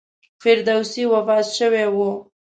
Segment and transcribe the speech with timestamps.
[0.41, 1.97] فردوسي وفات شوی و.